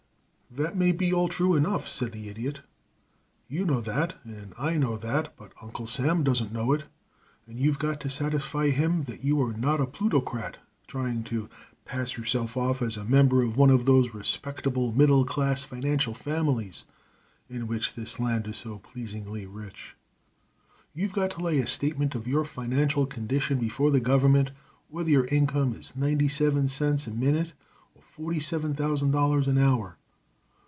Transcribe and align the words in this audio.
"That 0.53 0.75
may 0.75 0.91
be 0.91 1.13
all 1.13 1.29
true 1.29 1.55
enough," 1.55 1.87
said 1.87 2.11
the 2.11 2.27
Idiot. 2.27 2.59
"You 3.47 3.63
know 3.63 3.79
that, 3.79 4.15
and 4.25 4.53
I 4.57 4.73
know 4.77 4.97
that, 4.97 5.33
but 5.37 5.53
Uncle 5.61 5.87
Sam 5.87 6.25
doesn't 6.25 6.51
know 6.51 6.73
it, 6.73 6.83
and 7.47 7.57
you've 7.57 7.79
got 7.79 8.01
to 8.01 8.09
satisfy 8.09 8.67
him 8.71 9.03
that 9.03 9.23
you 9.23 9.41
are 9.41 9.53
not 9.53 9.79
a 9.79 9.85
plutocrat 9.85 10.57
trying 10.87 11.23
to 11.23 11.47
pass 11.85 12.17
yourself 12.17 12.57
off 12.57 12.81
as 12.81 12.97
a 12.97 13.05
member 13.05 13.41
of 13.41 13.55
one 13.55 13.69
of 13.69 13.85
those 13.85 14.13
respectable 14.13 14.91
middle 14.91 15.23
class 15.23 15.63
financial 15.63 16.13
families 16.13 16.83
in 17.49 17.65
which 17.65 17.93
this 17.95 18.19
land 18.19 18.45
is 18.45 18.57
so 18.57 18.77
pleasingly 18.79 19.45
rich. 19.45 19.95
You've 20.93 21.13
got 21.13 21.29
to 21.31 21.39
lay 21.41 21.59
a 21.59 21.65
statement 21.65 22.13
of 22.13 22.27
your 22.27 22.43
financial 22.43 23.05
condition 23.05 23.57
before 23.57 23.89
the 23.89 24.01
government 24.01 24.51
whether 24.89 25.09
your 25.11 25.27
income 25.27 25.73
is 25.75 25.95
ninety 25.95 26.27
seven 26.27 26.67
cents 26.67 27.07
a 27.07 27.11
minute 27.11 27.53
or 27.95 28.01
forty 28.01 28.41
seven 28.41 28.73
thousand 28.75 29.11
dollars 29.11 29.47
an 29.47 29.57
hour. 29.57 29.95